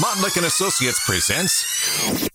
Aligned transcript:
Montlick 0.00 0.36
and 0.36 0.44
Associates 0.44 1.02
presents 1.06 2.28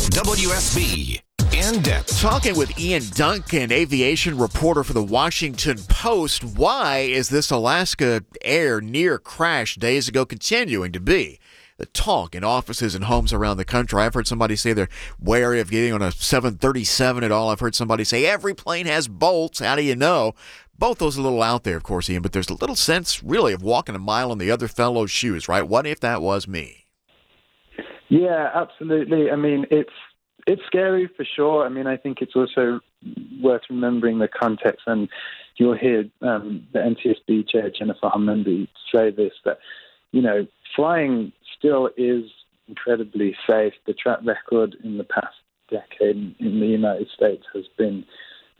WSB 0.00 1.22
in 1.52 1.80
depth. 1.80 2.20
Talking 2.20 2.56
with 2.56 2.76
Ian 2.76 3.04
Duncan, 3.14 3.70
aviation 3.70 4.36
reporter 4.36 4.82
for 4.82 4.94
the 4.94 5.02
Washington 5.02 5.78
Post. 5.88 6.42
Why 6.42 6.98
is 6.98 7.28
this 7.28 7.52
Alaska 7.52 8.24
Air 8.42 8.80
near 8.80 9.20
crash 9.20 9.76
days 9.76 10.08
ago 10.08 10.26
continuing 10.26 10.90
to 10.90 10.98
be 10.98 11.38
the 11.76 11.86
talk 11.86 12.34
in 12.34 12.42
offices 12.42 12.96
and 12.96 13.04
homes 13.04 13.32
around 13.32 13.58
the 13.58 13.64
country? 13.64 14.02
I've 14.02 14.14
heard 14.14 14.26
somebody 14.26 14.56
say 14.56 14.72
they're 14.72 14.88
wary 15.20 15.60
of 15.60 15.70
getting 15.70 15.92
on 15.92 16.02
a 16.02 16.10
737 16.10 17.22
at 17.22 17.30
all. 17.30 17.48
I've 17.48 17.60
heard 17.60 17.76
somebody 17.76 18.02
say 18.02 18.26
every 18.26 18.54
plane 18.54 18.86
has 18.86 19.06
bolts. 19.06 19.60
How 19.60 19.76
do 19.76 19.82
you 19.82 19.94
know? 19.94 20.34
Both 20.76 20.98
those 20.98 21.16
are 21.16 21.20
a 21.20 21.22
little 21.24 21.44
out 21.44 21.62
there, 21.62 21.76
of 21.76 21.84
course, 21.84 22.10
Ian, 22.10 22.22
but 22.22 22.32
there's 22.32 22.50
a 22.50 22.54
little 22.54 22.74
sense, 22.74 23.22
really, 23.22 23.52
of 23.52 23.62
walking 23.62 23.94
a 23.94 24.00
mile 24.00 24.32
in 24.32 24.38
the 24.38 24.50
other 24.50 24.66
fellow's 24.66 25.12
shoes, 25.12 25.48
right? 25.48 25.62
What 25.62 25.86
if 25.86 26.00
that 26.00 26.20
was 26.20 26.48
me? 26.48 26.83
Yeah, 28.08 28.50
absolutely. 28.54 29.30
I 29.30 29.36
mean, 29.36 29.66
it's 29.70 29.90
it's 30.46 30.62
scary 30.66 31.08
for 31.16 31.24
sure. 31.24 31.64
I 31.64 31.68
mean, 31.68 31.86
I 31.86 31.96
think 31.96 32.18
it's 32.20 32.36
also 32.36 32.80
worth 33.42 33.62
remembering 33.70 34.18
the 34.18 34.28
context, 34.28 34.82
and 34.86 35.08
you'll 35.56 35.76
hear 35.76 36.04
um, 36.22 36.66
the 36.72 36.80
NTSB 36.80 37.48
chair 37.48 37.70
Jennifer 37.70 38.10
Homendy 38.14 38.68
say 38.94 39.10
this 39.10 39.32
that 39.44 39.58
you 40.12 40.20
know 40.22 40.46
flying 40.76 41.32
still 41.56 41.90
is 41.96 42.24
incredibly 42.68 43.36
safe. 43.48 43.72
The 43.86 43.94
track 43.94 44.20
record 44.24 44.76
in 44.84 44.98
the 44.98 45.04
past 45.04 45.36
decade 45.70 46.34
in 46.38 46.60
the 46.60 46.66
United 46.66 47.08
States 47.14 47.44
has 47.54 47.64
been 47.78 48.04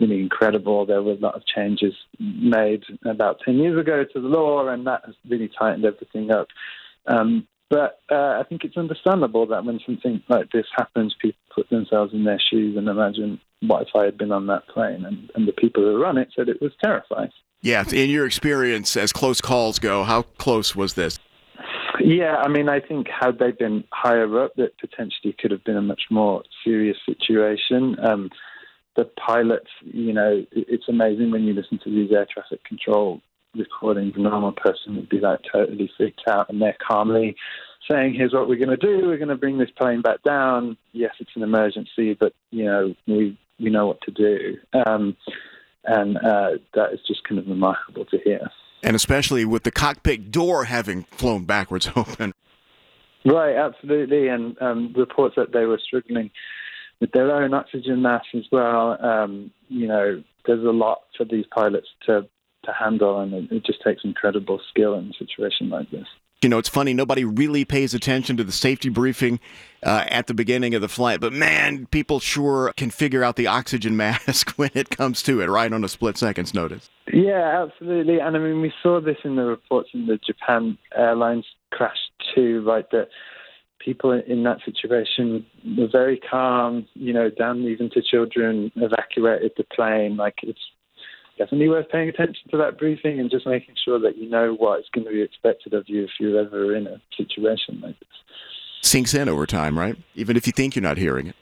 really 0.00 0.20
incredible. 0.20 0.86
There 0.86 1.02
were 1.02 1.12
a 1.12 1.16
lot 1.16 1.34
of 1.34 1.46
changes 1.46 1.94
made 2.18 2.82
about 3.04 3.40
10 3.44 3.58
years 3.58 3.78
ago 3.78 4.04
to 4.04 4.20
the 4.20 4.28
law, 4.28 4.66
and 4.68 4.86
that 4.86 5.02
has 5.06 5.14
really 5.28 5.50
tightened 5.56 5.84
everything 5.84 6.30
up. 6.30 6.48
Um, 7.06 7.46
but 7.70 8.00
uh, 8.10 8.38
I 8.40 8.42
think 8.48 8.64
it's 8.64 8.76
understandable 8.76 9.46
that 9.46 9.64
when 9.64 9.80
something 9.86 10.22
like 10.28 10.50
this 10.52 10.66
happens, 10.76 11.14
people 11.20 11.38
put 11.54 11.68
themselves 11.70 12.12
in 12.12 12.24
their 12.24 12.40
shoes 12.40 12.76
and 12.76 12.88
imagine 12.88 13.40
what 13.60 13.82
if 13.82 13.88
I 13.94 14.04
had 14.04 14.18
been 14.18 14.32
on 14.32 14.46
that 14.48 14.68
plane. 14.68 15.04
And, 15.04 15.30
and 15.34 15.48
the 15.48 15.52
people 15.52 15.82
who 15.82 16.00
run 16.00 16.18
it 16.18 16.28
said 16.36 16.48
it 16.48 16.60
was 16.60 16.72
terrifying. 16.82 17.30
Yeah, 17.62 17.84
in 17.90 18.10
your 18.10 18.26
experience, 18.26 18.96
as 18.96 19.12
close 19.12 19.40
calls 19.40 19.78
go, 19.78 20.04
how 20.04 20.22
close 20.22 20.76
was 20.76 20.94
this? 20.94 21.18
Yeah, 22.00 22.36
I 22.36 22.48
mean, 22.48 22.68
I 22.68 22.80
think 22.80 23.06
had 23.08 23.38
they 23.38 23.52
been 23.52 23.84
higher 23.90 24.42
up, 24.42 24.54
that 24.56 24.78
potentially 24.78 25.34
could 25.38 25.50
have 25.50 25.64
been 25.64 25.76
a 25.76 25.82
much 25.82 26.02
more 26.10 26.42
serious 26.62 26.98
situation. 27.06 27.96
Um, 28.04 28.30
the 28.96 29.04
pilots, 29.26 29.70
you 29.82 30.12
know, 30.12 30.44
it's 30.52 30.88
amazing 30.88 31.30
when 31.30 31.44
you 31.44 31.54
listen 31.54 31.80
to 31.84 31.90
these 31.90 32.12
air 32.12 32.26
traffic 32.30 32.62
control 32.64 33.22
recordings, 33.54 34.14
a 34.16 34.20
normal 34.20 34.52
person 34.52 34.96
would 34.96 35.08
be 35.08 35.20
like 35.20 35.40
totally 35.52 35.90
freaked 35.96 36.22
out, 36.28 36.48
and 36.48 36.60
they're 36.60 36.76
calmly 36.86 37.36
saying, 37.90 38.14
"Here's 38.14 38.32
what 38.32 38.48
we're 38.48 38.64
going 38.64 38.76
to 38.76 38.76
do. 38.76 39.06
We're 39.06 39.18
going 39.18 39.28
to 39.28 39.36
bring 39.36 39.58
this 39.58 39.70
plane 39.70 40.02
back 40.02 40.22
down. 40.22 40.76
Yes, 40.92 41.14
it's 41.18 41.30
an 41.36 41.42
emergency, 41.42 42.14
but 42.14 42.32
you 42.50 42.64
know 42.64 42.94
we 43.06 43.38
we 43.58 43.70
know 43.70 43.86
what 43.86 44.00
to 44.02 44.10
do." 44.10 44.56
Um, 44.86 45.16
and 45.84 46.16
uh, 46.18 46.50
that 46.74 46.92
is 46.92 47.00
just 47.06 47.24
kind 47.28 47.38
of 47.38 47.46
remarkable 47.46 48.04
to 48.06 48.18
hear. 48.18 48.50
And 48.82 48.96
especially 48.96 49.44
with 49.44 49.62
the 49.62 49.70
cockpit 49.70 50.30
door 50.30 50.64
having 50.64 51.04
flown 51.04 51.44
backwards 51.44 51.88
open. 51.96 52.32
Right, 53.24 53.56
absolutely. 53.56 54.28
And 54.28 54.60
um, 54.60 54.92
reports 54.94 55.36
that 55.36 55.52
they 55.52 55.64
were 55.64 55.80
struggling 55.82 56.30
with 57.00 57.12
their 57.12 57.34
own 57.34 57.54
oxygen 57.54 58.02
mask 58.02 58.26
as 58.34 58.44
well. 58.52 58.98
Um, 59.02 59.50
you 59.68 59.86
know, 59.86 60.22
there's 60.46 60.64
a 60.64 60.70
lot 60.70 61.02
for 61.16 61.24
these 61.24 61.46
pilots 61.54 61.88
to 62.06 62.28
to 62.64 62.72
handle, 62.72 63.20
and 63.20 63.32
it, 63.32 63.52
it 63.52 63.64
just 63.64 63.82
takes 63.82 64.04
incredible 64.04 64.60
skill 64.70 64.94
in 64.94 65.10
a 65.10 65.12
situation 65.12 65.70
like 65.70 65.90
this. 65.90 66.06
You 66.42 66.50
know, 66.50 66.58
it's 66.58 66.68
funny, 66.68 66.92
nobody 66.92 67.24
really 67.24 67.64
pays 67.64 67.94
attention 67.94 68.36
to 68.36 68.44
the 68.44 68.52
safety 68.52 68.90
briefing 68.90 69.40
uh, 69.82 70.04
at 70.08 70.26
the 70.26 70.34
beginning 70.34 70.74
of 70.74 70.82
the 70.82 70.88
flight, 70.88 71.20
but 71.20 71.32
man, 71.32 71.86
people 71.86 72.20
sure 72.20 72.72
can 72.76 72.90
figure 72.90 73.24
out 73.24 73.36
the 73.36 73.46
oxygen 73.46 73.96
mask 73.98 74.50
when 74.52 74.70
it 74.74 74.90
comes 74.90 75.22
to 75.22 75.40
it, 75.40 75.46
right 75.46 75.72
on 75.72 75.82
a 75.84 75.88
split 75.88 76.18
second's 76.18 76.52
notice. 76.52 76.90
Yeah, 77.10 77.64
absolutely. 77.64 78.18
And 78.18 78.36
I 78.36 78.40
mean, 78.40 78.60
we 78.60 78.72
saw 78.82 79.00
this 79.00 79.16
in 79.24 79.36
the 79.36 79.44
reports 79.44 79.90
in 79.94 80.06
the 80.06 80.18
Japan 80.18 80.76
Airlines 80.94 81.46
crash 81.70 81.96
too, 82.34 82.62
right? 82.66 82.84
That 82.90 83.08
people 83.84 84.12
in 84.12 84.42
that 84.44 84.58
situation 84.64 85.46
were 85.76 85.88
very 85.90 86.18
calm, 86.18 86.86
you 86.94 87.12
know, 87.12 87.30
down 87.30 87.62
even 87.62 87.90
to 87.90 88.02
children, 88.02 88.72
evacuated 88.76 89.52
the 89.56 89.64
plane. 89.64 90.16
Like, 90.16 90.36
it's 90.42 90.58
definitely 91.38 91.68
worth 91.68 91.88
paying 91.90 92.08
attention 92.08 92.48
to 92.50 92.56
that 92.58 92.78
briefing 92.78 93.20
and 93.20 93.30
just 93.30 93.46
making 93.46 93.74
sure 93.84 93.98
that 94.00 94.16
you 94.16 94.28
know 94.28 94.54
what 94.54 94.80
is 94.80 94.86
going 94.92 95.06
to 95.06 95.10
be 95.10 95.22
expected 95.22 95.74
of 95.74 95.84
you 95.88 96.04
if 96.04 96.10
you're 96.20 96.40
ever 96.40 96.74
in 96.74 96.86
a 96.86 97.00
situation 97.16 97.80
like 97.82 97.98
this. 97.98 98.08
Sinks 98.82 99.14
in 99.14 99.28
over 99.28 99.46
time, 99.46 99.78
right? 99.78 99.96
Even 100.14 100.36
if 100.36 100.46
you 100.46 100.52
think 100.52 100.74
you're 100.74 100.82
not 100.82 100.98
hearing 100.98 101.28
it. 101.28 101.36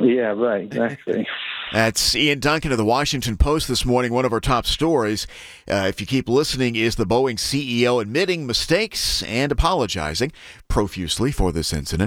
Yeah, 0.00 0.32
right, 0.32 0.62
exactly. 0.62 1.26
That's 1.72 2.14
Ian 2.14 2.40
Duncan 2.40 2.72
of 2.72 2.78
the 2.78 2.84
Washington 2.84 3.36
Post 3.36 3.68
this 3.68 3.84
morning. 3.84 4.10
One 4.12 4.24
of 4.24 4.32
our 4.32 4.40
top 4.40 4.64
stories, 4.64 5.26
uh, 5.70 5.84
if 5.86 6.00
you 6.00 6.06
keep 6.06 6.26
listening, 6.26 6.76
is 6.76 6.96
the 6.96 7.04
Boeing 7.04 7.36
CEO 7.36 8.00
admitting 8.00 8.46
mistakes 8.46 9.22
and 9.24 9.52
apologizing 9.52 10.32
profusely 10.68 11.30
for 11.30 11.52
this 11.52 11.74
incident. 11.74 12.06